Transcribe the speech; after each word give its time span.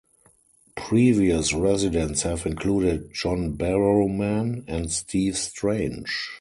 Previous 0.75 1.53
residents 1.53 2.23
have 2.23 2.47
included 2.47 3.13
John 3.13 3.55
Barrowman 3.55 4.63
and 4.67 4.91
Steve 4.91 5.37
Strange. 5.37 6.29